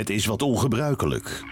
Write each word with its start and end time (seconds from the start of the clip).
Het 0.00 0.10
is 0.10 0.26
wat 0.26 0.42
ongebruikelijk. 0.42 1.44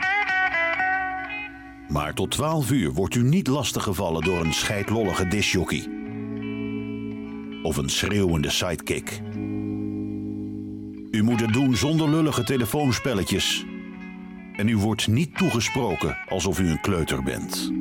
Maar 1.89 2.15
tot 2.15 2.31
12 2.31 2.71
uur 2.71 2.93
wordt 2.93 3.15
u 3.15 3.23
niet 3.23 3.47
lastiggevallen 3.47 4.23
door 4.23 4.41
een 4.41 4.53
scheidlollige 4.53 5.29
disjockey. 5.29 5.89
Of 7.63 7.77
een 7.77 7.89
schreeuwende 7.89 8.51
sidekick. 8.51 9.21
U 11.11 11.23
moet 11.23 11.41
het 11.41 11.53
doen 11.53 11.77
zonder 11.77 12.09
lullige 12.09 12.45
telefoonspelletjes. 12.45 13.65
En 14.57 14.69
u 14.69 14.77
wordt 14.77 15.07
niet 15.07 15.37
toegesproken 15.37 16.17
alsof 16.29 16.61
u 16.61 16.71
een 16.71 16.81
kleuter 16.81 17.23
bent. 17.23 17.73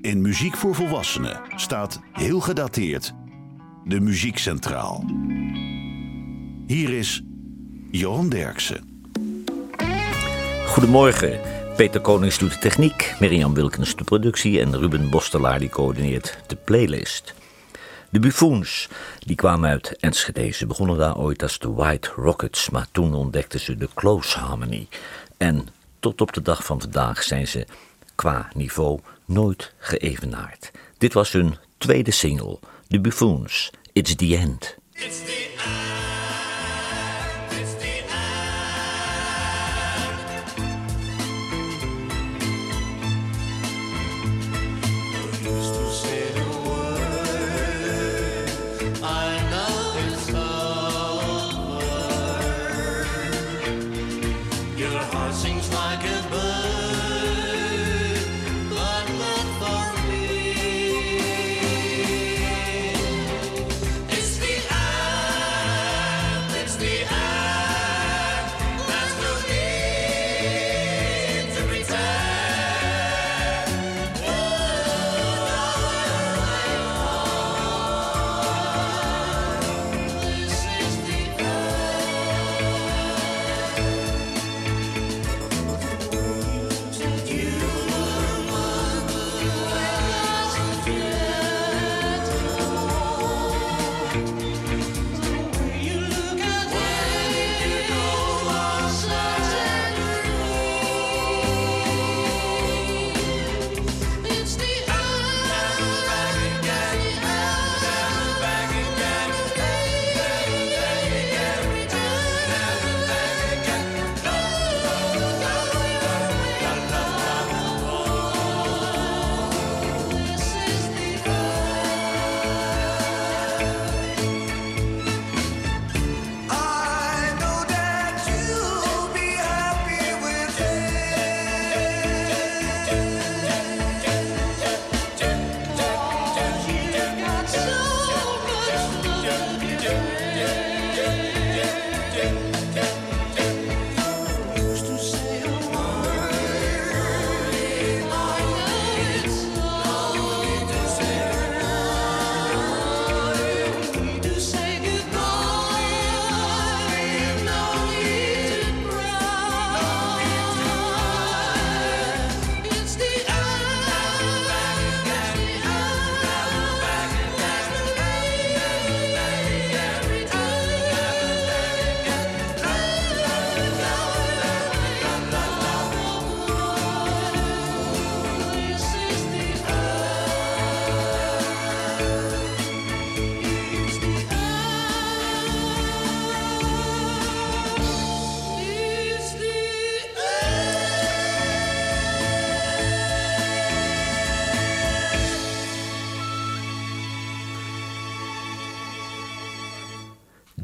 In 0.00 0.20
Muziek 0.20 0.56
voor 0.56 0.74
Volwassenen 0.74 1.40
staat 1.54 2.00
heel 2.12 2.40
gedateerd 2.40 3.14
de 3.84 4.00
Muziek 4.00 4.38
Centraal. 4.38 5.04
Hier 6.66 6.90
is 6.90 7.22
Johan 7.96 8.28
Derksen. 8.28 9.10
Goedemorgen. 10.66 11.40
Peter 11.76 12.00
Konings 12.00 12.38
doet 12.38 12.52
de 12.52 12.58
techniek, 12.58 13.14
Mirjam 13.20 13.54
Wilkens 13.54 13.96
de 13.96 14.04
productie 14.04 14.60
en 14.60 14.78
Ruben 14.78 15.10
Bostelaar 15.10 15.58
die 15.58 15.68
coördineert 15.68 16.38
de 16.46 16.56
playlist. 16.56 17.34
De 18.10 18.18
Buffoons 18.18 18.88
die 19.18 19.36
kwamen 19.36 19.70
uit 19.70 19.96
Enschede. 20.00 20.50
Ze 20.50 20.66
begonnen 20.66 20.98
daar 20.98 21.16
ooit 21.16 21.42
als 21.42 21.58
de 21.58 21.72
White 21.72 22.10
Rockets, 22.16 22.70
maar 22.70 22.86
toen 22.92 23.14
ontdekten 23.14 23.60
ze 23.60 23.76
de 23.76 23.88
Close 23.94 24.38
Harmony. 24.38 24.88
En 25.36 25.68
tot 26.00 26.20
op 26.20 26.32
de 26.32 26.42
dag 26.42 26.64
van 26.64 26.80
vandaag 26.80 27.22
zijn 27.22 27.48
ze 27.48 27.66
qua 28.14 28.48
niveau 28.54 29.00
nooit 29.24 29.72
geëvenaard. 29.78 30.70
Dit 30.98 31.12
was 31.12 31.32
hun 31.32 31.56
tweede 31.78 32.10
single, 32.10 32.58
The 32.88 33.00
Buffoons, 33.00 33.70
It's 33.92 34.14
the 34.14 34.36
End. 34.36 34.76
It's 34.92 35.18
the 35.18 35.54
end. 35.56 35.95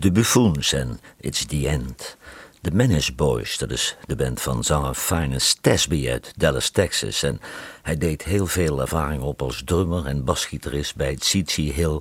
De 0.02 0.12
Buffoons 0.12 0.72
en 0.72 1.00
It's 1.20 1.46
the 1.46 1.68
End. 1.68 2.16
De 2.60 2.70
Menace 2.70 3.14
Boys, 3.14 3.58
dat 3.58 3.70
is 3.70 3.96
de 4.06 4.16
band 4.16 4.40
van 4.40 4.64
zanger 4.64 4.94
Finest 4.94 5.62
Tasby 5.62 6.08
uit 6.10 6.32
Dallas, 6.36 6.70
Texas. 6.70 7.22
En 7.22 7.40
hij 7.82 7.98
deed 7.98 8.24
heel 8.24 8.46
veel 8.46 8.80
ervaring 8.80 9.22
op 9.22 9.42
als 9.42 9.62
drummer 9.64 10.06
en 10.06 10.24
basgitarist 10.24 10.96
bij 10.96 11.14
C.C. 11.14 11.50
Hill, 11.50 12.00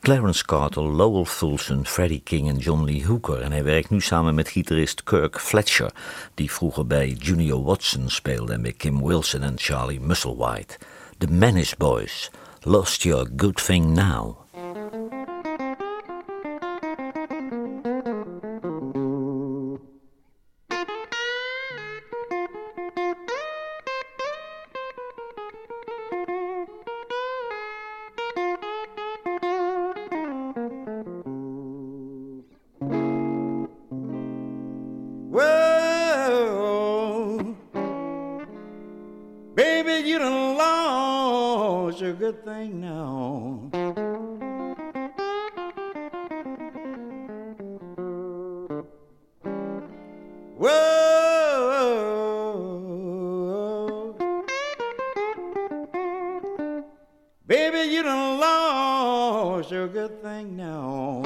Clarence 0.00 0.44
Carter, 0.44 0.82
Lowell 0.82 1.24
Fulson, 1.24 1.86
Freddie 1.86 2.20
King 2.24 2.48
en 2.48 2.56
John 2.56 2.84
Lee 2.84 3.06
Hooker. 3.06 3.40
En 3.40 3.52
hij 3.52 3.64
werkt 3.64 3.90
nu 3.90 4.00
samen 4.00 4.34
met 4.34 4.48
gitarist 4.48 5.02
Kirk 5.02 5.40
Fletcher, 5.40 5.92
die 6.34 6.52
vroeger 6.52 6.86
bij 6.86 7.08
Junior 7.08 7.62
Watson 7.62 8.08
speelde 8.08 8.52
en 8.52 8.62
bij 8.62 8.72
Kim 8.72 9.06
Wilson 9.06 9.42
en 9.42 9.54
Charlie 9.56 10.00
Musselwhite. 10.00 10.78
De 11.18 11.26
Menace 11.26 11.74
Boys, 11.78 12.30
Lost 12.60 13.02
Your 13.02 13.30
Good 13.36 13.64
Thing 13.64 13.94
Now. 13.94 14.41
on. 43.32 43.70
Whoa, 50.58 51.86
baby, 57.46 57.92
you 57.92 58.02
done 58.02 58.38
lost 58.40 59.70
your 59.70 59.88
good 59.88 60.22
thing 60.22 60.56
now. 60.56 61.22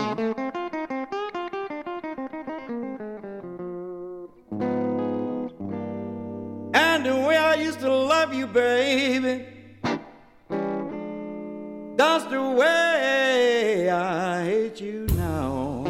And 6.73 7.05
the 7.05 7.17
way 7.27 7.37
I 7.37 7.55
used 7.55 7.81
to 7.81 7.93
love 7.93 8.33
you, 8.33 8.47
baby. 8.47 9.46
Way 12.17 13.91
I 13.91 14.45
hate 14.45 14.81
you 14.81 15.07
now. 15.17 15.85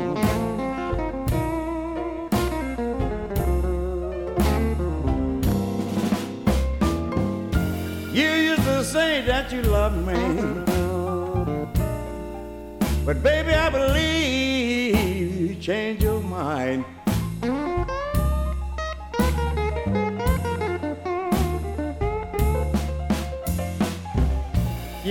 You 8.13 8.29
used 8.29 8.65
to 8.65 8.83
say 8.83 9.21
that 9.27 9.53
you 9.53 9.63
loved 9.63 10.05
me. 10.05 10.15
But 13.05 13.23
baby, 13.23 13.53
I 13.55 13.71
believe 13.71 15.37
you 15.39 15.55
changed 15.55 16.03
your 16.03 16.21
mind. 16.21 16.86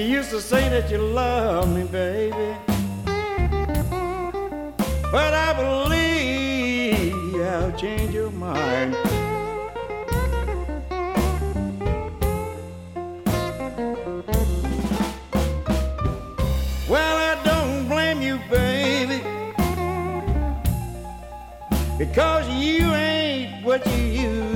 Used 0.05 0.29
to 0.29 0.39
say 0.39 0.69
that 0.69 0.91
you 0.91 0.99
love 0.99 1.73
me, 1.75 1.83
baby. 1.83 2.55
But 5.11 5.33
I 5.33 5.53
believe 5.53 7.15
I'll 7.41 7.71
change 7.71 8.13
your 8.13 8.29
mind. 8.31 8.93
Well, 16.87 17.17
I 17.17 17.41
don't 17.43 17.87
blame 17.87 18.21
you, 18.21 18.39
baby. 18.49 19.23
Because 21.97 22.47
you 22.49 22.93
ain't 22.93 23.65
what 23.65 23.85
you 23.87 24.03
used 24.03 24.54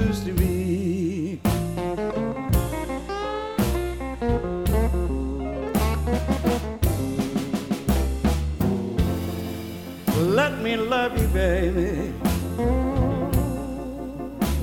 love 10.89 11.21
you, 11.21 11.27
baby. 11.27 12.11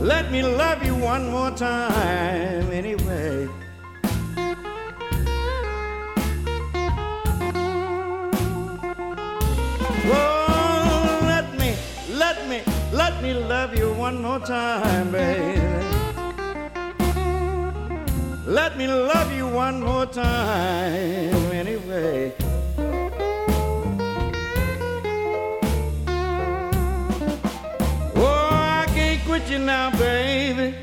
Let 0.00 0.32
me 0.32 0.42
love 0.42 0.84
you 0.84 0.96
one 0.96 1.30
more 1.30 1.52
time, 1.52 2.72
anyway. 2.72 3.48
Oh, 10.08 11.18
let 11.22 11.46
me, 11.60 11.76
let 12.10 12.48
me, 12.48 12.62
let 12.92 13.22
me 13.22 13.32
love 13.32 13.78
you 13.78 13.92
one 13.94 14.20
more 14.20 14.40
time, 14.40 15.12
baby. 15.12 15.60
Let 18.46 18.76
me 18.76 18.88
love 18.88 19.32
you 19.32 19.46
one 19.46 19.80
more 19.80 20.06
time, 20.06 21.52
anyway. 21.52 22.32
You 29.58 29.64
now, 29.64 29.90
baby. 29.90 30.74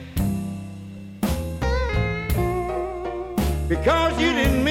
Because 3.68 4.20
you 4.22 4.34
didn't 4.34 4.63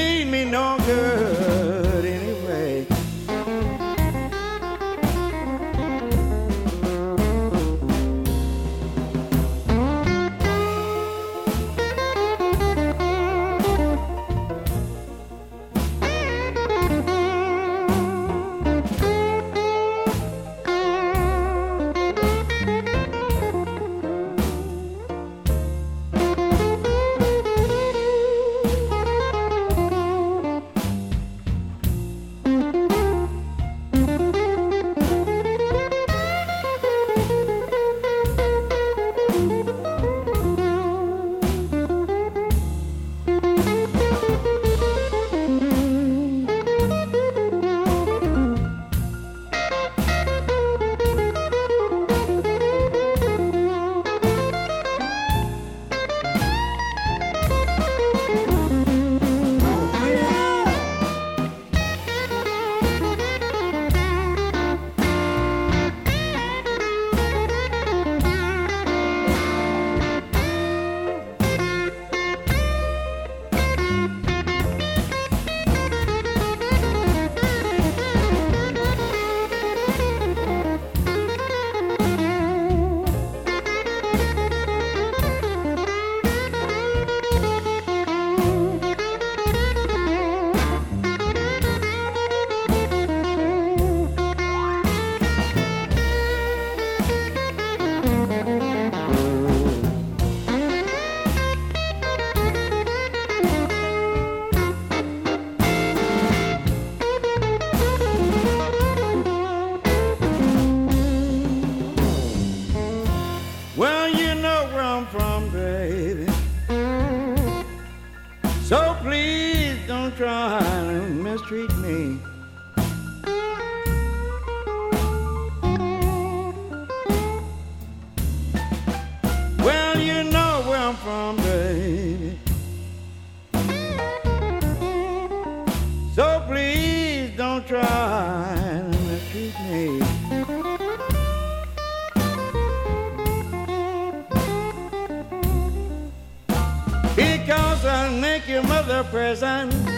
a. 149.62 149.92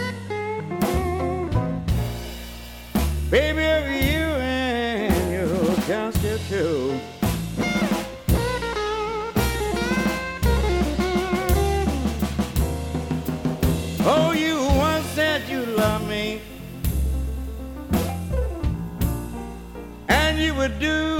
Baby, 3.29 3.63
of 3.63 3.87
you 3.89 4.25
and 4.39 5.31
your 5.31 5.47
too. 6.49 6.99
Oh, 14.07 14.31
you 14.33 14.57
once 14.77 15.05
said 15.07 15.49
you 15.49 15.65
love 15.65 16.07
me. 16.07 16.41
And 20.07 20.37
you 20.37 20.53
would 20.53 20.79
do 20.79 21.14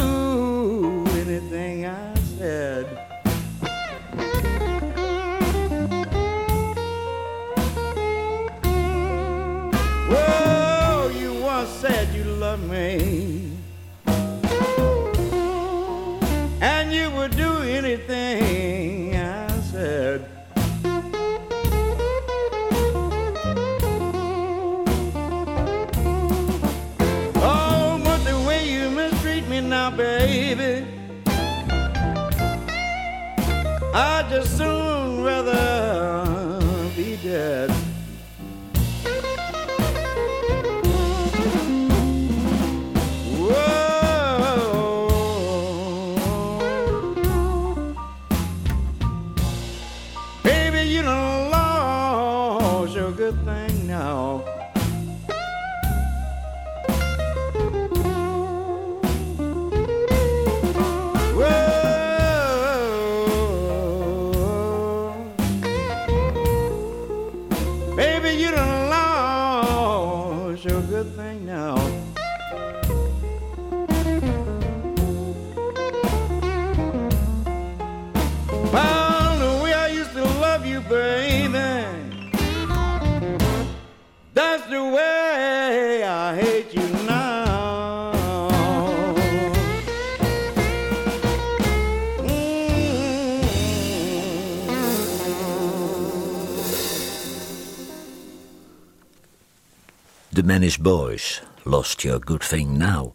The 100.56 100.62
Manish 100.62 100.80
Boys, 100.80 101.42
Lost 101.64 102.02
Your 102.02 102.20
Good 102.26 102.50
Thing 102.50 102.78
Now. 102.78 103.14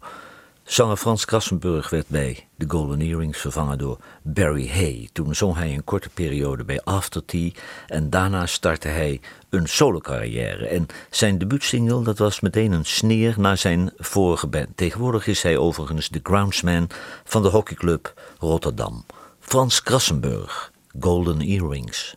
Zanger 0.63 0.95
Frans 0.95 1.25
Krassenburg 1.25 1.89
werd 1.89 2.07
bij 2.07 2.47
de 2.55 2.65
Golden 2.67 3.01
Earrings 3.01 3.39
vervangen 3.39 3.77
door 3.77 3.97
Barry 4.21 4.69
Hay. 4.69 5.09
Toen 5.13 5.35
zong 5.35 5.55
hij 5.55 5.73
een 5.73 5.83
korte 5.83 6.09
periode 6.09 6.63
bij 6.63 6.81
After 6.83 7.25
Tea 7.25 7.51
en 7.87 8.09
daarna 8.09 8.45
startte 8.45 8.87
hij 8.87 9.21
een 9.49 9.67
solocarrière. 9.67 10.67
En 10.67 10.87
zijn 11.09 11.37
debuutsingle 11.37 12.03
dat 12.03 12.17
was 12.17 12.39
meteen 12.39 12.71
een 12.71 12.85
sneer 12.85 13.35
naar 13.37 13.57
zijn 13.57 13.91
vorige 13.97 14.47
band. 14.47 14.77
Tegenwoordig 14.77 15.27
is 15.27 15.43
hij 15.43 15.57
overigens 15.57 16.09
de 16.09 16.19
groundsman 16.23 16.89
van 17.23 17.41
de 17.41 17.49
hockeyclub 17.49 18.13
Rotterdam. 18.39 19.05
Frans 19.39 19.83
Krassenburg, 19.83 20.71
Golden 20.99 21.39
Earrings. 21.39 22.15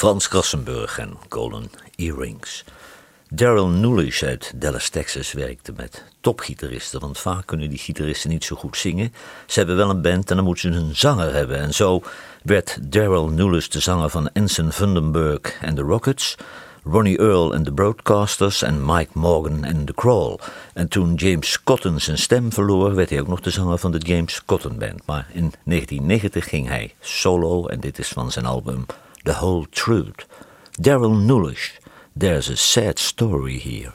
Frans 0.00 0.28
Krassenburg 0.28 0.98
en 0.98 1.16
Golden 1.28 1.70
Earrings. 1.96 2.64
Daryl 3.28 3.68
Nulish 3.68 4.22
uit 4.22 4.52
Dallas, 4.56 4.88
Texas 4.88 5.32
werkte 5.32 5.72
met 5.76 6.04
topgitaristen, 6.20 7.00
want 7.00 7.18
vaak 7.18 7.46
kunnen 7.46 7.68
die 7.68 7.78
gitaristen 7.78 8.30
niet 8.30 8.44
zo 8.44 8.56
goed 8.56 8.76
zingen. 8.76 9.12
Ze 9.46 9.58
hebben 9.58 9.76
wel 9.76 9.90
een 9.90 10.02
band 10.02 10.30
en 10.30 10.36
dan 10.36 10.44
moeten 10.44 10.72
ze 10.72 10.78
een 10.78 10.96
zanger 10.96 11.32
hebben. 11.34 11.58
En 11.58 11.74
zo 11.74 12.02
werd 12.42 12.92
Daryl 12.92 13.28
Nulish 13.28 13.66
de 13.66 13.80
zanger 13.80 14.08
van 14.08 14.30
Ensign 14.32 14.70
Vandenberg 14.70 15.58
en 15.60 15.74
de 15.74 15.82
Rockets, 15.82 16.36
Ronnie 16.84 17.18
Earl 17.18 17.54
en 17.54 17.62
de 17.62 17.72
Broadcasters 17.72 18.62
en 18.62 18.84
Mike 18.84 19.10
Morgan 19.12 19.64
en 19.64 19.84
The 19.84 19.94
Crawl. 19.94 20.38
En 20.74 20.88
toen 20.88 21.14
James 21.14 21.62
Cotton 21.62 22.00
zijn 22.00 22.18
stem 22.18 22.52
verloor, 22.52 22.94
werd 22.94 23.10
hij 23.10 23.20
ook 23.20 23.28
nog 23.28 23.40
de 23.40 23.50
zanger 23.50 23.78
van 23.78 23.92
de 23.92 23.98
James 23.98 24.44
Cotton 24.44 24.78
Band. 24.78 25.06
Maar 25.06 25.26
in 25.32 25.52
1990 25.64 26.48
ging 26.48 26.68
hij 26.68 26.94
solo 27.00 27.66
en 27.66 27.80
dit 27.80 27.98
is 27.98 28.08
van 28.08 28.30
zijn 28.30 28.46
album 28.46 28.86
The 29.24 29.34
Whole 29.34 29.66
Truth. 29.66 30.24
Darrell 30.80 31.10
Nulisch, 31.10 31.72
There's 32.16 32.48
a 32.48 32.56
Sad 32.56 32.98
Story 32.98 33.58
Here. 33.58 33.92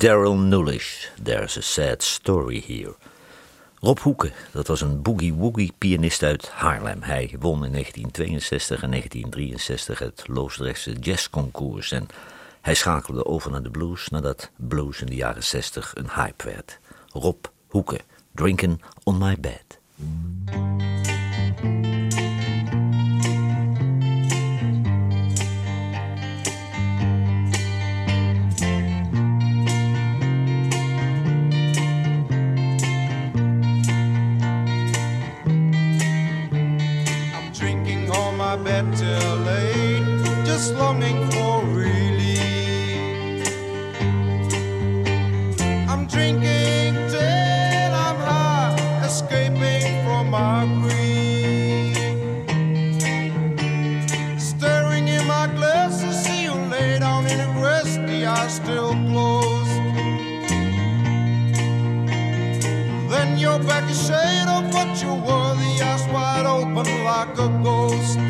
Daryl 0.00 0.38
Nulish, 0.38 1.08
There's 1.22 1.58
a 1.58 1.62
Sad 1.62 2.02
Story 2.02 2.64
Here. 2.66 2.94
Rob 3.80 3.98
Hoeken, 3.98 4.32
dat 4.52 4.66
was 4.66 4.80
een 4.80 5.02
boogie-woogie-pianist 5.02 6.22
uit 6.22 6.48
Haarlem. 6.48 7.02
Hij 7.02 7.36
won 7.38 7.64
in 7.64 7.72
1962 7.72 8.82
en 8.82 8.90
1963 8.90 9.98
het 9.98 10.24
Loosdrechtse 10.26 10.92
jazzconcours... 10.92 11.92
en 11.92 12.06
hij 12.60 12.74
schakelde 12.74 13.24
over 13.24 13.50
naar 13.50 13.62
de 13.62 13.70
blues 13.70 14.08
nadat 14.08 14.50
blues 14.56 15.00
in 15.00 15.06
de 15.06 15.14
jaren 15.14 15.44
60 15.44 15.92
een 15.94 16.10
hype 16.14 16.44
werd. 16.44 16.78
Rob 17.12 17.44
Hoeken, 17.66 18.00
Drinking 18.34 18.82
on 19.02 19.18
My 19.18 19.36
Bed. 19.40 19.78
On 38.80 38.92
till 38.92 39.36
late, 39.44 40.06
just 40.46 40.74
longing 40.74 41.30
for 41.30 41.62
relief. 41.64 43.46
I'm 45.90 46.06
drinking 46.06 46.94
till 47.12 47.92
I'm 48.06 48.18
high, 48.28 49.02
escaping 49.04 50.04
from 50.04 50.30
my 50.30 50.64
grief. 50.80 51.96
Staring 54.40 55.08
in 55.08 55.26
my 55.26 55.46
glass 55.56 56.00
to 56.00 56.12
see 56.12 56.44
you 56.44 56.54
lay 56.72 56.98
down 56.98 57.26
in 57.26 57.38
a 57.38 57.50
rest, 57.60 57.96
the 58.06 58.24
eyes 58.24 58.54
still 58.54 58.94
closed. 59.10 59.76
Then 63.12 63.38
your 63.38 63.58
back 63.58 63.90
is 63.90 64.00
shade 64.06 64.48
of 64.48 64.72
what 64.72 64.90
you 65.02 65.12
were, 65.26 65.54
the 65.64 65.70
eyes 65.84 66.04
wide 66.14 66.46
open 66.46 66.88
like 67.04 67.38
a 67.38 67.48
ghost. 67.62 68.29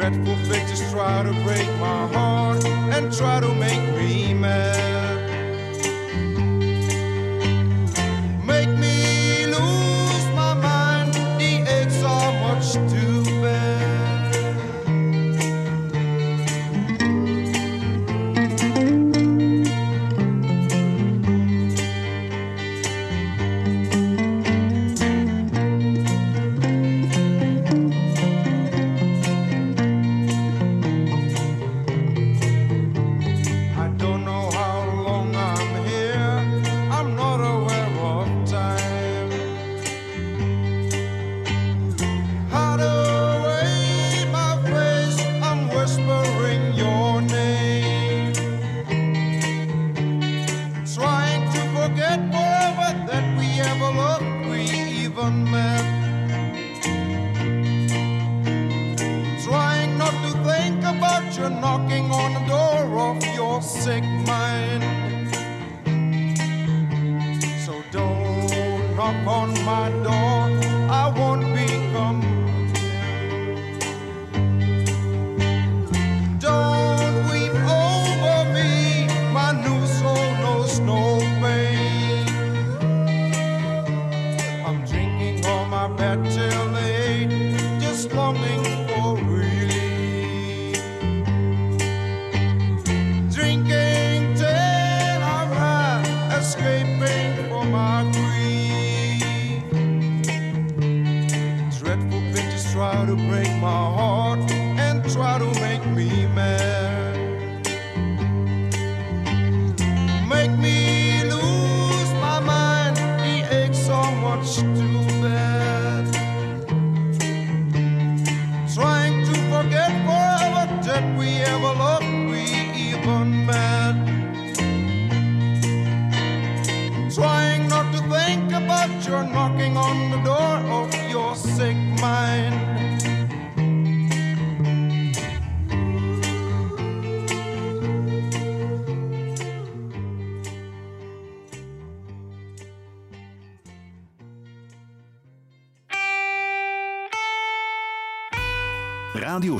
Dreadful 0.00 0.36
pictures 0.48 0.90
try 0.90 1.22
to 1.22 1.32
break 1.44 1.68
my 1.78 2.06
heart 2.14 2.64
and 2.64 3.12
try 3.12 3.38
to 3.38 3.54
make 3.56 3.82
me 3.98 4.09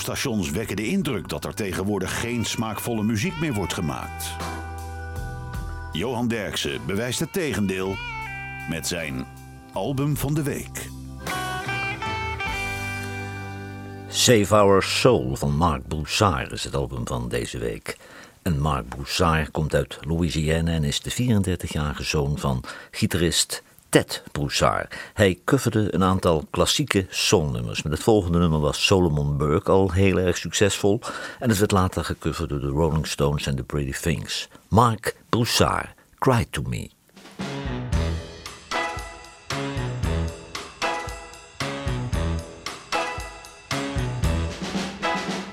Radiostations 0.01 0.51
wekken 0.51 0.77
de 0.77 0.87
indruk 0.87 1.29
dat 1.29 1.45
er 1.45 1.55
tegenwoordig 1.55 2.21
geen 2.21 2.45
smaakvolle 2.45 3.03
muziek 3.03 3.41
meer 3.41 3.53
wordt 3.53 3.75
gemaakt. 3.75 4.37
Johan 5.93 6.29
Derksen 6.29 6.87
bewijst 6.87 7.21
het 7.21 7.33
tegendeel 7.33 7.97
met 8.69 8.87
zijn 8.87 9.27
album 9.73 10.17
van 10.17 10.35
de 10.35 10.43
week. 10.43 10.89
Save 14.09 14.55
Our 14.55 14.83
Soul 14.83 15.37
van 15.37 15.57
Marc 15.57 15.89
Broussard 15.89 16.53
is 16.53 16.65
het 16.65 16.75
album 16.75 17.07
van 17.07 17.29
deze 17.29 17.59
week. 17.59 17.97
En 18.43 18.61
Marc 18.61 18.89
Broussard 18.89 19.51
komt 19.51 19.75
uit 19.75 19.99
Louisiana 20.01 20.71
en 20.71 20.85
is 20.85 21.01
de 21.01 21.13
34-jarige 21.13 22.05
zoon 22.05 22.39
van 22.39 22.65
gitarist 22.91 23.63
Ted 23.91 24.23
Broussard. 24.33 24.95
Hij 25.15 25.39
coverde 25.45 25.95
een 25.95 26.05
aantal 26.05 26.47
klassieke 26.51 27.07
soulnummers. 27.09 27.83
Met 27.83 27.93
het 27.93 28.03
volgende 28.03 28.39
nummer 28.39 28.61
was 28.61 28.87
Solomon 28.87 29.37
Burke 29.37 29.71
al 29.71 29.93
heel 29.93 30.19
erg 30.19 30.37
succesvol. 30.37 31.01
En 31.39 31.49
het 31.49 31.59
werd 31.59 31.71
later 31.71 32.05
gecoverd 32.05 32.49
door 32.49 32.61
de 32.61 32.69
Rolling 32.69 33.07
Stones 33.07 33.47
en 33.47 33.57
The 33.57 33.63
Pretty 33.63 34.01
Things. 34.01 34.49
Marc 34.69 35.17
Broussard, 35.29 35.89
Cry 36.19 36.47
To 36.51 36.63
Me. 36.63 36.91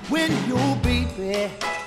when 0.08 0.30
your 0.48 0.76
baby 0.82 1.77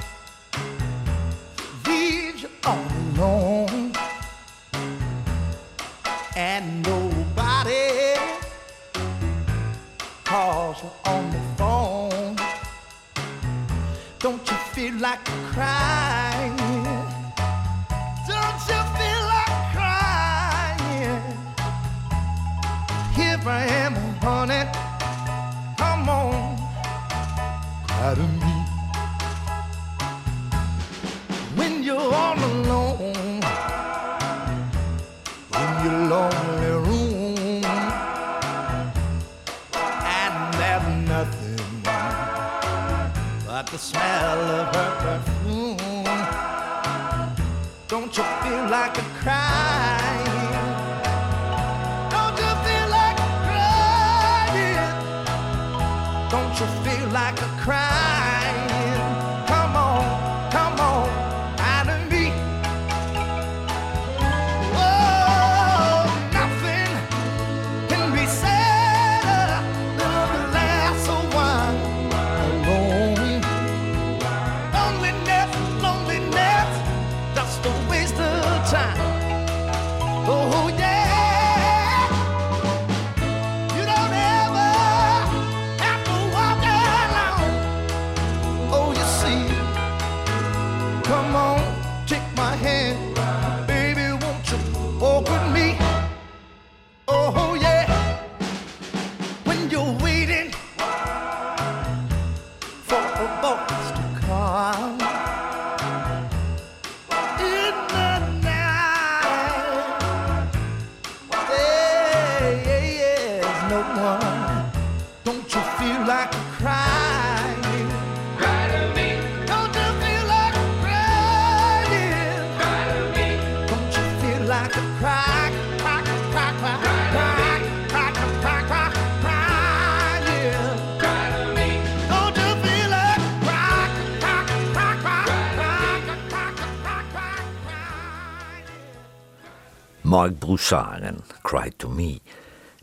En 140.52 141.24
Cry 141.42 141.72
To 141.78 141.90
Me. 141.90 142.20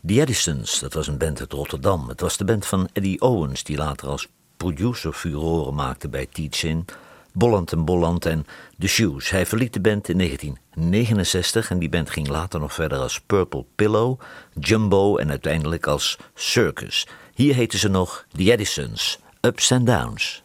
The 0.05 0.21
Edisons, 0.21 0.79
dat 0.79 0.93
was 0.93 1.07
een 1.07 1.17
band 1.17 1.39
uit 1.39 1.53
Rotterdam. 1.53 2.07
Het 2.07 2.21
was 2.21 2.37
de 2.37 2.45
band 2.45 2.65
van 2.65 2.89
Eddie 2.93 3.21
Owens, 3.21 3.63
die 3.63 3.77
later 3.77 4.07
als 4.07 4.27
producer 4.57 5.13
furoren 5.13 5.73
maakte 5.73 6.09
bij 6.09 6.25
Teach-In, 6.25 6.85
Bolland 7.33 7.71
en 7.71 7.85
Bolland 7.85 8.25
en 8.25 8.45
The 8.79 8.87
Shoes. 8.87 9.29
Hij 9.29 9.45
verliet 9.45 9.73
de 9.73 9.81
band 9.81 10.09
in 10.09 10.17
1969 10.17 11.69
en 11.69 11.79
die 11.79 11.89
band 11.89 12.09
ging 12.09 12.27
later 12.27 12.59
nog 12.59 12.73
verder 12.73 12.97
als 12.97 13.21
Purple 13.21 13.65
Pillow, 13.75 14.19
Jumbo 14.59 15.17
en 15.17 15.29
uiteindelijk 15.29 15.87
als 15.87 16.17
Circus. 16.33 17.07
Hier 17.33 17.55
heten 17.55 17.79
ze 17.79 17.87
nog 17.87 18.25
The 18.31 18.51
Edisons, 18.51 19.19
Ups 19.41 19.71
and 19.71 19.87
Downs. 19.87 20.43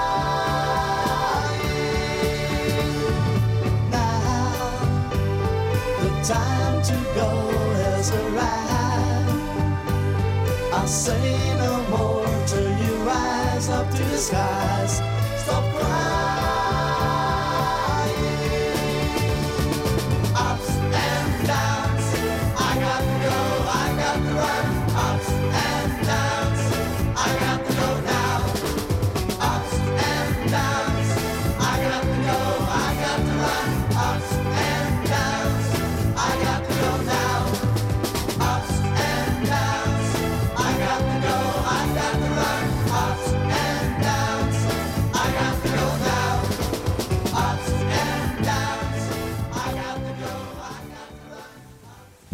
now. 3.92 4.54
The 6.02 6.10
time 6.34 6.82
to 6.90 6.96
go 7.20 7.30
has 7.84 8.08
arrived. 8.22 9.42
I'll 10.74 10.88
say 10.88 11.24
no 11.66 11.74
more 11.96 12.26
till 12.48 12.72
you 12.84 12.94
rise 13.04 13.70
up 13.70 13.88
to 13.92 14.04
the 14.04 14.18
skies. 14.18 15.13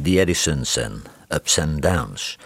The 0.10 0.20
Edisons 0.20 0.78
en 0.78 1.04
Ups 1.30 1.60
and 1.60 1.82
Downs. 1.82 2.38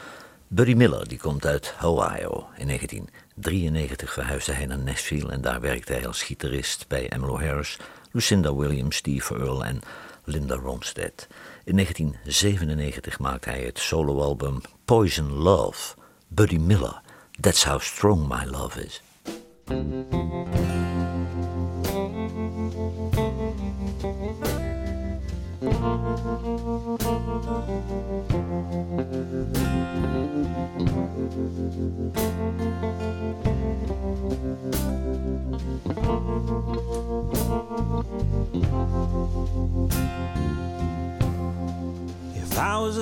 Buddy 0.47 0.73
Miller 0.73 1.07
die 1.07 1.17
komt 1.17 1.45
uit 1.45 1.73
Ohio. 1.83 2.47
In 2.57 2.67
1993 2.67 4.13
verhuisde 4.13 4.53
hij 4.53 4.65
naar 4.65 4.79
Nashville 4.79 5.31
en 5.31 5.41
daar 5.41 5.61
werkte 5.61 5.93
hij 5.93 6.07
als 6.07 6.23
gitarist 6.23 6.87
bij 6.87 7.09
Emmylou 7.09 7.45
Harris, 7.45 7.77
Lucinda 8.11 8.55
Williams, 8.55 8.95
Steve 8.95 9.35
Earle 9.35 9.63
en 9.63 9.79
Linda 10.23 10.55
Ronstadt. 10.55 11.27
In 11.63 11.75
1997 11.75 13.19
maakte 13.19 13.49
hij 13.49 13.61
het 13.61 13.79
soloalbum 13.79 14.61
Poison 14.85 15.31
Love. 15.31 15.95
Buddy 16.27 16.57
Miller, 16.57 17.01
That's 17.39 17.63
How 17.65 17.81
Strong 17.81 18.27
My 18.27 18.45
Love 18.45 18.85
Is. 18.85 19.01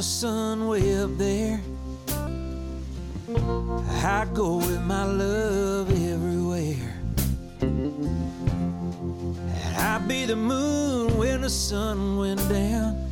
I 0.01 0.03
a 0.03 0.07
sun 0.07 0.67
way 0.67 0.97
up 0.97 1.15
there, 1.15 1.61
I'd 4.03 4.33
go 4.33 4.57
with 4.57 4.81
my 4.81 5.05
love 5.05 5.91
everywhere. 5.91 6.95
And 7.61 8.17
I'd 9.77 10.07
be 10.07 10.25
the 10.25 10.35
moon 10.35 11.15
when 11.19 11.41
the 11.41 11.51
sun 11.51 12.17
went 12.17 12.39
down, 12.49 13.11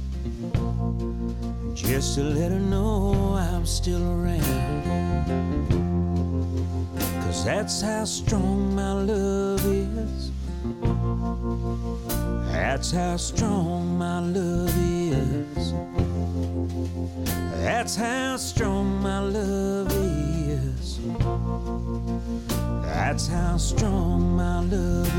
just 1.75 2.15
to 2.15 2.23
let 2.23 2.51
her 2.51 2.59
know 2.59 3.35
I'm 3.35 3.67
still 3.67 4.01
around. 4.01 4.41
Cause 7.21 7.45
that's 7.45 7.83
how 7.83 8.05
strong 8.05 8.73
my 8.73 8.93
love 8.93 9.63
is. 9.63 10.31
That's 12.71 12.91
how 12.91 13.17
strong 13.17 13.97
my 13.97 14.19
love 14.19 14.71
is. 14.77 15.73
That's 17.63 17.95
how 17.95 18.37
strong 18.37 19.01
my 19.01 19.21
love 19.21 19.91
is. 19.91 20.99
That's 22.83 23.27
how 23.27 23.57
strong 23.57 24.35
my 24.37 24.59
love 24.59 25.11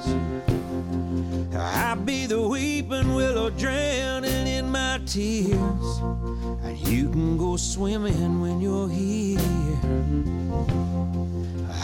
is. 0.00 1.54
I'll 1.54 1.94
be 1.94 2.26
the 2.26 2.42
weeping 2.48 3.14
willow 3.14 3.50
drowning 3.50 4.48
in 4.48 4.68
my 4.68 5.00
tears. 5.06 6.00
And 6.64 6.76
you 6.88 7.08
can 7.10 7.38
go 7.38 7.56
swimming 7.56 8.40
when 8.40 8.60
you're 8.60 8.88
here. 8.88 9.38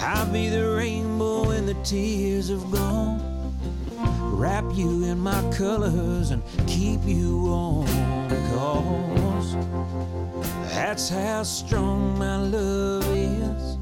I'll 0.00 0.26
be 0.32 0.48
the 0.48 0.74
rainbow 0.76 1.46
when 1.46 1.66
the 1.66 1.74
tears 1.84 2.48
have 2.48 2.68
gone. 2.72 3.38
Wrap 4.38 4.64
you 4.72 5.03
in 5.03 5.18
my 5.18 5.42
colors 5.51 6.31
and 6.31 6.40
keep 6.68 7.01
you 7.05 7.40
warm. 7.42 7.88
Cause 8.55 9.57
that's 10.72 11.09
how 11.09 11.42
strong 11.42 12.16
my 12.16 12.37
love 12.37 13.05
is. 13.16 13.79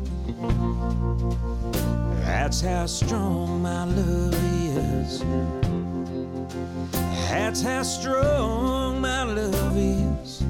That's 2.25 2.63
how 2.63 2.87
strong 2.87 3.61
my 3.61 3.85
love 3.85 4.35
is. 4.35 5.23
That's 7.29 7.61
how 7.61 7.83
strong 7.83 9.03
my 9.03 9.25
love 9.25 9.77
is. 9.77 10.43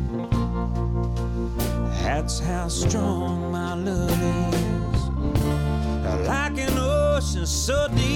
That's 2.04 2.38
how 2.38 2.68
strong 2.68 3.50
my 3.50 3.74
love 3.74 4.22
is. 4.54 6.28
Like 6.28 6.58
an 6.58 6.78
ocean 6.78 7.44
so 7.44 7.88
deep. 7.88 8.15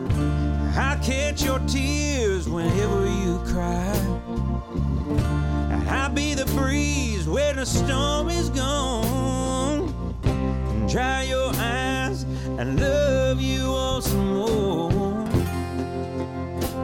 I 0.00 0.96
catch 1.02 1.42
your 1.42 1.58
tears 1.60 2.48
whenever 2.48 3.06
you 3.06 3.40
cry. 3.46 3.94
And 5.70 5.88
I'll 5.88 6.10
be 6.10 6.34
the 6.34 6.46
breeze 6.46 7.28
when 7.28 7.56
the 7.56 7.66
storm 7.66 8.28
is 8.28 8.48
gone. 8.50 9.92
Dry 10.88 11.24
your 11.24 11.52
eyes 11.56 12.22
and 12.58 12.80
love 12.80 13.40
you 13.40 13.64
all 13.66 14.00
some 14.00 14.34
more. 14.34 15.26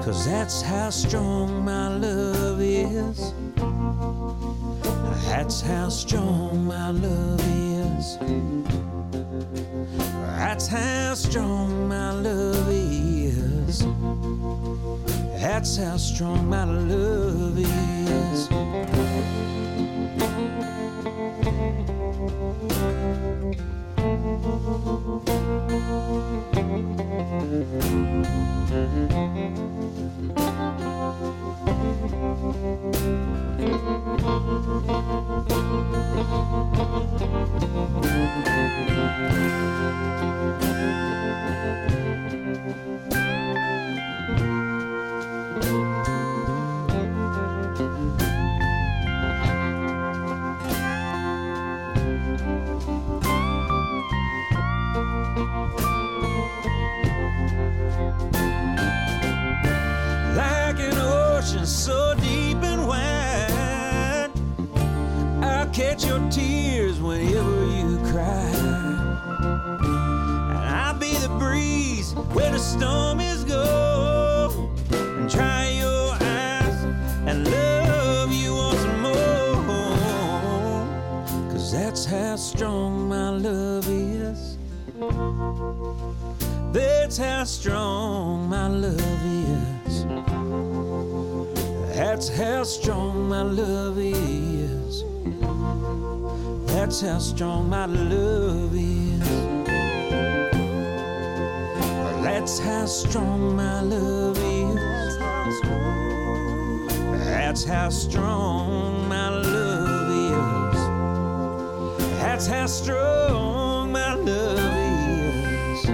Cause 0.02 0.26
that's 0.26 0.60
how 0.60 0.90
strong 0.90 1.64
my 1.64 1.88
love 1.88 2.60
is. 2.60 3.32
That's 5.26 5.60
how 5.60 5.88
strong 5.88 6.66
my 6.66 6.90
love 6.90 7.40
is. 7.40 8.18
That's 10.38 10.68
how 10.68 11.14
strong 11.14 11.88
my 11.88 12.12
love 12.12 12.68
is. 12.70 13.84
That's 15.40 15.76
how 15.76 15.96
strong 15.96 16.48
my 16.48 16.64
love 16.64 17.58
is. 17.58 18.48
Wide. 32.12 32.34
I'll 42.66 43.03
catch 65.94 66.06
your 66.06 66.28
tears 66.28 67.00
whenever 67.00 67.66
you 67.66 67.98
cry. 68.10 68.50
And 70.50 70.58
I'll 70.58 70.98
be 70.98 71.14
the 71.14 71.28
breeze 71.38 72.14
where 72.32 72.50
the 72.50 72.58
storm 72.58 73.20
is 73.20 73.44
gone. 73.44 74.74
And 74.90 75.30
dry 75.30 75.68
your 75.68 76.14
eyes 76.14 76.84
and 77.28 77.48
love 77.48 78.32
you 78.32 78.54
once 78.54 78.84
more. 79.02 79.54
Cause 81.52 81.70
that's 81.70 82.04
how 82.04 82.34
strong 82.34 83.08
my 83.08 83.30
love 83.30 83.86
is. 83.88 84.58
That's 86.72 87.18
how 87.18 87.44
strong 87.44 88.48
my 88.48 88.66
love 88.66 89.24
is. 89.86 90.06
That's 91.94 92.28
how 92.30 92.64
strong 92.64 93.28
my 93.28 93.42
love 93.42 93.98
is. 93.98 94.43
That's 96.84 97.00
how 97.00 97.18
strong 97.18 97.70
my 97.70 97.86
love 97.86 98.74
is. 98.74 99.18
That's 102.22 102.58
how 102.58 102.84
strong 102.84 103.56
my 103.56 103.80
love 103.80 104.36
is. 104.36 105.16
That's 107.24 107.64
how 107.64 107.88
strong 107.88 109.08
my 109.08 109.30
love 109.30 110.10
is. 110.10 110.76
That's 112.20 112.46
how 112.46 112.66
strong 112.66 113.90
my 113.90 114.14
love 114.16 114.76
is. 114.76 115.86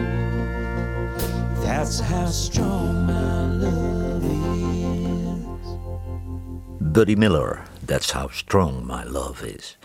That's 1.62 2.00
how 2.00 2.26
strong 2.26 3.06
my 3.06 3.44
love 3.44 4.24
is. 4.24 5.66
Buddy 6.80 7.14
Miller, 7.14 7.64
That's 7.86 8.10
How 8.10 8.26
Strong 8.26 8.84
My 8.88 9.04
Love 9.04 9.44
Is. 9.44 9.76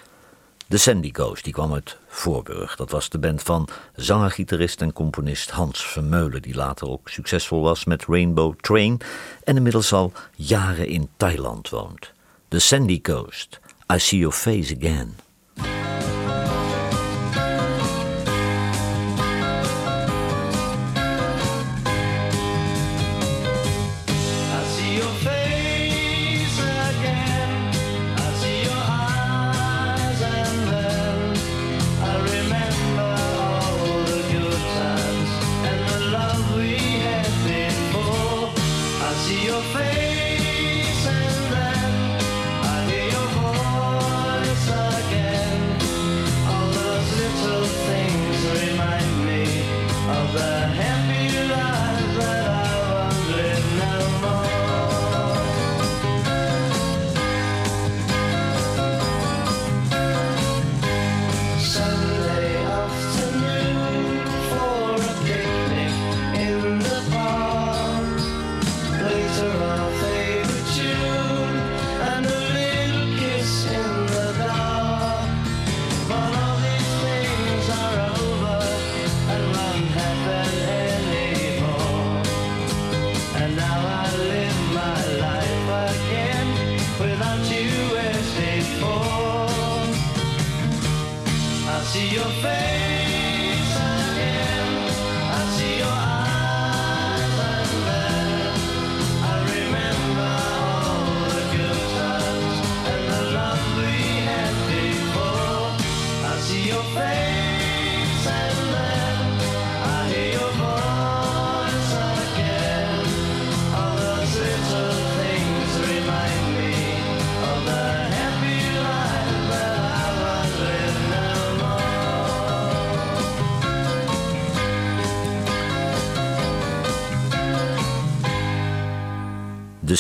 De 0.68 0.78
Sandy 0.78 1.12
Coast 1.12 1.44
die 1.44 1.54
kwam 1.54 1.74
uit 1.74 1.98
Voorburg. 2.08 2.76
Dat 2.76 2.92
was 2.92 3.10
de 3.10 3.20
band 3.20 3.44
van 3.44 3.68
zanger, 3.96 4.32
gitarist 4.32 4.82
en 4.82 4.94
componist 4.94 5.50
Hans 5.50 5.86
Vermeulen... 5.86 6.42
die 6.42 6.56
later 6.56 6.88
ook 6.90 7.10
succesvol 7.10 7.62
was 7.62 7.86
met 7.86 8.06
Rainbow 8.08 8.54
Train... 8.62 9.02
en 9.44 9.56
inmiddels 9.56 9.94
al 9.94 10.12
jaren 10.36 10.88
in 10.88 11.10
Thailand 11.18 11.70
woont. 11.70 12.12
De 12.48 12.60
Sandy 12.60 13.02
Coast, 13.02 13.60
I 13.94 14.00
See 14.00 14.20
Your 14.20 14.36
Face 14.36 14.76
Again... 14.76 15.25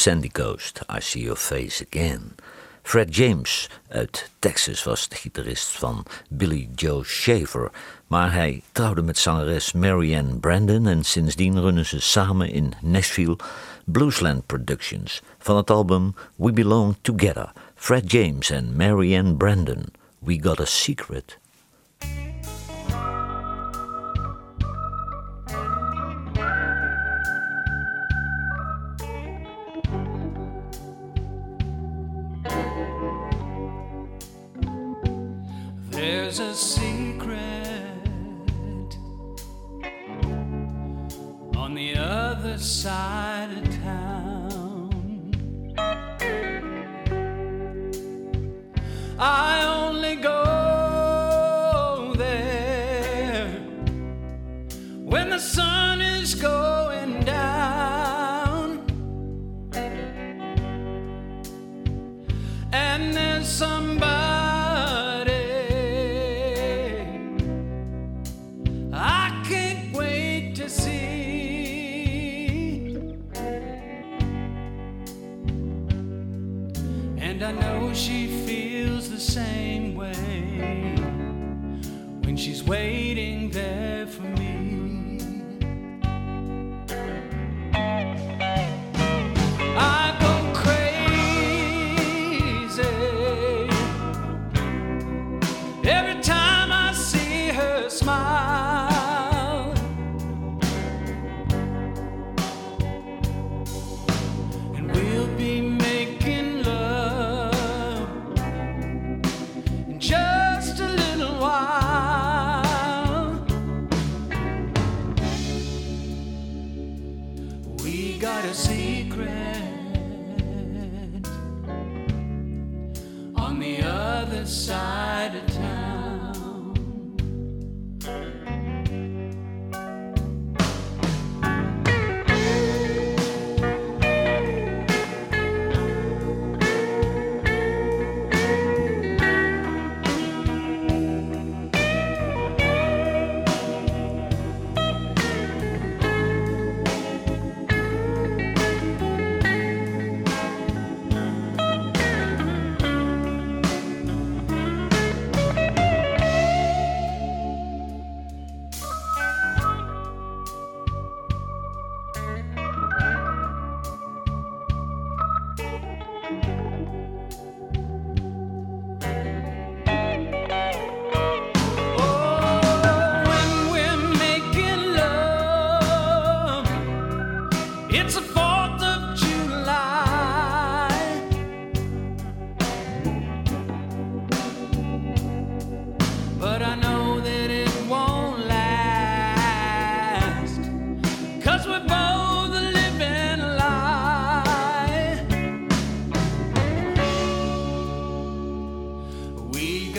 Sandy 0.06 0.30
Coast, 0.30 0.84
I 0.88 1.00
See 1.00 1.22
Your 1.22 1.36
Face 1.36 1.82
Again. 1.82 2.36
Fred 2.84 3.16
James 3.16 3.70
uit 3.90 4.30
Texas 4.40 4.84
was 4.84 5.08
de 5.08 5.16
gitarist 5.16 5.68
van 5.68 6.06
Billy 6.30 6.70
Joe 6.76 7.04
Shaver, 7.04 7.72
maar 8.08 8.34
hij 8.34 8.62
trouwde 8.72 9.02
met 9.02 9.18
zangeres 9.18 9.72
Marianne 9.72 10.36
Brandon 10.36 10.88
en 10.88 11.04
sindsdien 11.04 11.60
runnen 11.60 11.86
ze 11.86 12.00
samen 12.00 12.50
in 12.50 12.74
Nashville 12.82 13.38
Bluesland 13.86 14.46
Productions 14.46 15.22
van 15.40 15.58
het 15.58 15.70
album 15.70 16.16
We 16.36 16.52
Belong 16.52 16.96
Together. 17.02 17.52
Fred 17.76 18.12
James 18.12 18.50
en 18.50 18.76
Marianne 18.76 19.36
Brandon, 19.36 19.86
We 20.20 20.38
Got 20.42 20.60
a 20.60 20.66
Secret. 20.66 21.38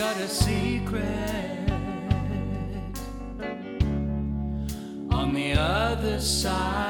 Got 0.07 0.21
a 0.21 0.29
secret. 0.29 1.69
On 5.11 5.33
the 5.33 5.51
other 5.51 6.21
side 6.21 6.86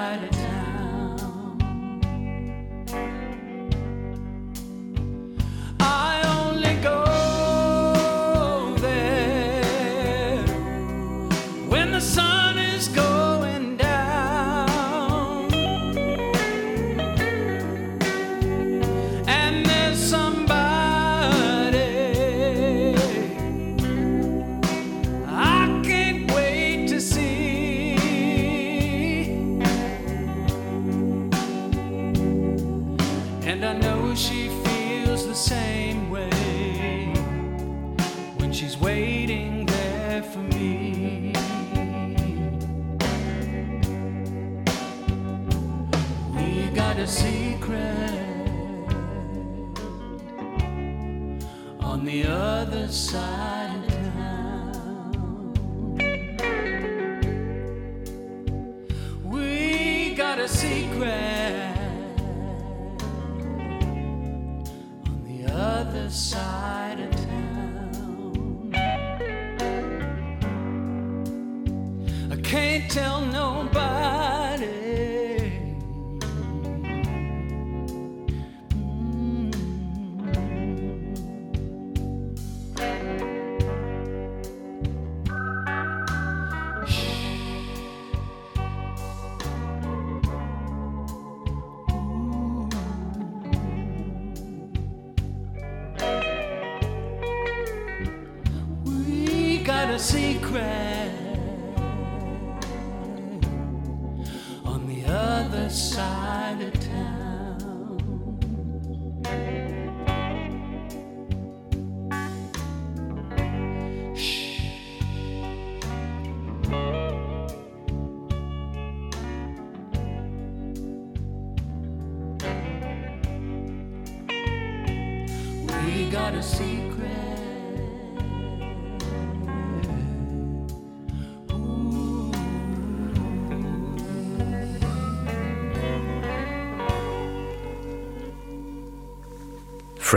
secret 99.98 100.86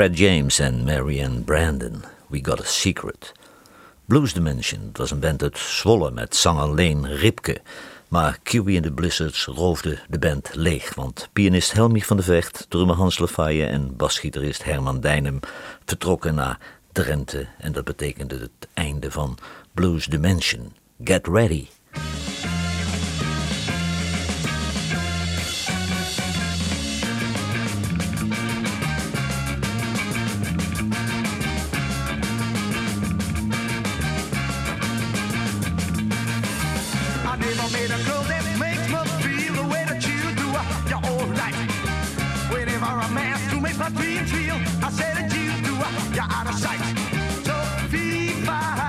Fred 0.00 0.18
James 0.18 0.58
en 0.58 0.84
Marianne 0.84 1.40
Brandon, 1.40 2.04
We 2.26 2.38
Got 2.42 2.60
a 2.60 2.64
Secret. 2.64 3.32
Blues 4.06 4.32
Dimension 4.32 4.80
het 4.86 4.98
was 4.98 5.10
een 5.10 5.20
band 5.20 5.42
uit 5.42 5.58
Zwolle 5.58 6.10
met 6.10 6.36
zanger 6.36 6.74
Leen 6.74 7.06
Ripke. 7.06 7.60
Maar 8.08 8.38
Kiwi 8.42 8.76
and 8.76 8.84
the 8.84 8.92
Blizzards 8.92 9.44
roofde 9.44 9.98
de 10.08 10.18
band 10.18 10.50
leeg, 10.54 10.94
want 10.94 11.28
pianist 11.32 11.72
Helmich 11.72 12.06
van 12.06 12.16
de 12.16 12.22
Vecht, 12.22 12.66
drummer 12.68 12.96
Hans 12.96 13.18
Lefaye 13.18 13.66
en 13.66 13.96
basgitarist 13.96 14.64
Herman 14.64 15.00
Dijnem 15.00 15.40
vertrokken 15.84 16.34
naar 16.34 16.58
Drenthe 16.92 17.46
en 17.58 17.72
dat 17.72 17.84
betekende 17.84 18.38
het 18.38 18.68
einde 18.74 19.10
van 19.10 19.38
Blues 19.74 20.06
Dimension. 20.06 20.72
Get 21.04 21.26
ready! 21.26 21.66
Never 37.60 37.72
made 37.72 37.90
a 37.90 38.04
girl 38.04 38.22
that 38.22 38.44
makes 38.58 38.86
me 38.88 38.98
feel 39.22 39.54
the 39.54 39.68
way 39.68 39.84
that 39.88 40.02
you 40.06 40.20
do. 40.34 40.46
You're 40.88 41.04
alright. 41.12 41.54
Whenever 42.52 42.84
I'm 42.86 43.18
asked 43.18 43.50
to 43.50 43.60
make 43.60 43.78
my 43.78 43.90
dreams 43.90 44.32
I 44.82 44.90
you. 45.64 45.72
You're 46.14 46.30
out 46.30 46.46
of 46.48 46.54
sight. 46.54 46.80
So 47.44 47.54
fee 47.88 48.30
fi 48.44 48.80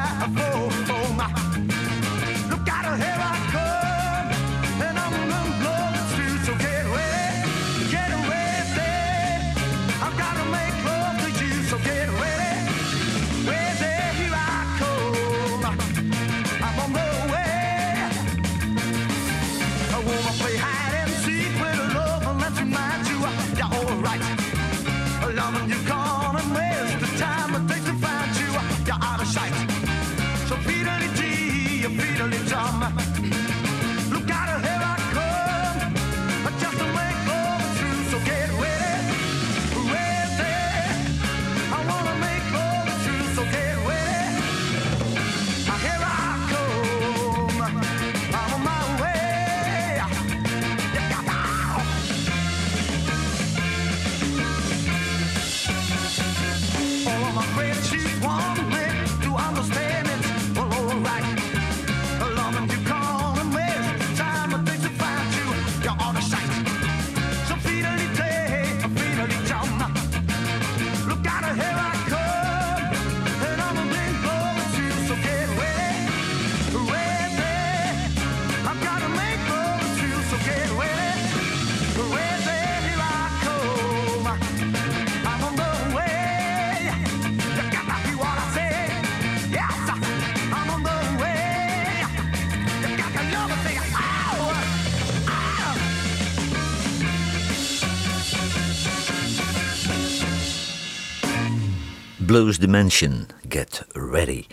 Blues 102.31 102.59
Dimension, 102.59 103.27
Get 103.49 103.85
Ready. 103.93 104.45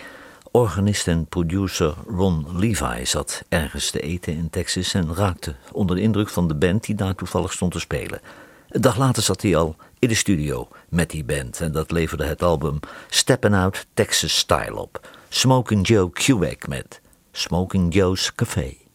Organist 0.51 1.07
en 1.07 1.27
producer 1.27 1.95
Ron 2.07 2.47
Levi 2.59 3.07
zat 3.07 3.43
ergens 3.49 3.91
te 3.91 4.01
eten 4.01 4.33
in 4.33 4.51
Texas 4.51 4.95
en 4.95 5.15
raakte 5.15 5.55
onder 5.73 5.97
de 5.97 6.03
indruk 6.03 6.29
van 6.29 6.49
de 6.49 6.55
band 6.55 6.85
die 6.85 6.95
daar 6.95 7.15
toevallig 7.15 7.53
stond 7.53 7.73
te 7.73 7.81
spelen. 7.81 8.21
Een 8.69 8.81
dag 8.81 8.97
later 8.97 9.23
zat 9.23 9.43
hij 9.43 9.57
al 9.57 9.77
in 9.99 10.09
de 10.09 10.15
studio 10.15 10.69
met 10.89 11.11
die 11.11 11.25
band 11.25 11.61
en 11.61 11.73
dat 11.73 11.91
leverde 11.91 12.25
het 12.25 12.43
album 12.43 12.81
Steppin' 13.09 13.55
Out 13.55 13.87
Texas 13.95 14.39
Style 14.39 14.77
op. 14.77 15.09
Smoking 15.29 15.87
Joe 15.87 16.11
Quebec 16.11 16.69
met 16.69 17.01
Smoking 17.33 17.95
Joe's 17.95 18.35
Café. 18.35 18.88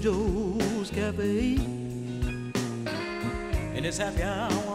Joe's 0.00 0.90
Cafe, 0.90 1.56
and 3.74 3.84
it's 3.84 3.98
happy 3.98 4.22
hour 4.22 4.69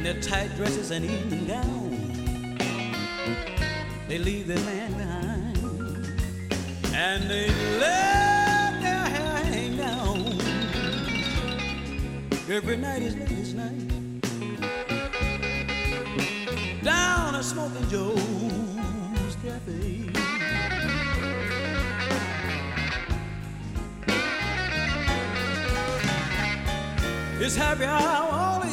in 0.00 0.04
their 0.04 0.22
tight 0.22 0.48
dresses 0.56 0.90
and 0.92 1.04
evening 1.04 1.46
gowns. 1.46 2.18
They 4.08 4.16
leave 4.16 4.46
their 4.46 4.60
man 4.60 4.92
behind 4.94 5.58
and 6.94 7.30
they 7.30 7.48
let 7.78 8.80
their 8.80 9.04
hair 9.14 9.44
hang 9.44 9.76
down. 9.76 10.38
Every 12.48 12.78
night 12.78 13.02
is 13.02 13.14
ladies' 13.14 13.52
night. 13.52 13.88
Down 16.82 17.34
at 17.34 17.44
Smoking 17.44 17.88
Joe's 17.90 19.36
Cafe. 19.44 20.06
It's 27.42 27.56
happy 27.56 27.84
hour 27.84 28.69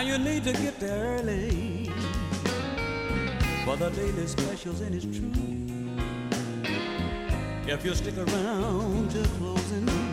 Now 0.00 0.06
you 0.06 0.16
need 0.16 0.44
to 0.44 0.52
get 0.54 0.80
there 0.80 1.18
early 1.18 1.92
for 3.66 3.76
the 3.76 3.90
daily 3.90 4.26
specials, 4.26 4.80
and 4.80 4.94
it's 4.94 5.04
true. 5.04 5.30
If 7.70 7.84
you 7.84 7.94
stick 7.94 8.16
around 8.16 9.10
till 9.10 9.26
closing, 9.36 10.09